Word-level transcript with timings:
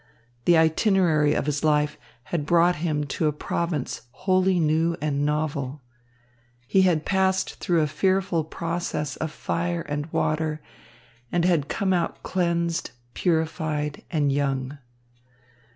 The 0.45 0.57
itinerary 0.57 1.35
of 1.35 1.45
his 1.45 1.63
life 1.63 1.95
had 2.33 2.47
brought 2.47 2.77
him 2.77 3.03
to 3.03 3.27
a 3.27 3.31
province 3.31 4.01
wholly 4.25 4.59
new 4.59 4.97
and 4.99 5.23
novel. 5.23 5.83
He 6.65 6.81
had 6.81 7.05
passed 7.05 7.59
through 7.59 7.81
a 7.81 7.85
fearful 7.85 8.43
process 8.43 9.15
of 9.17 9.29
fire 9.31 9.81
and 9.81 10.07
water 10.11 10.59
and 11.31 11.45
had 11.45 11.67
come 11.69 11.93
out 11.93 12.23
cleansed, 12.23 12.89
purified 13.13 14.01
and 14.09 14.31
young. 14.31 14.79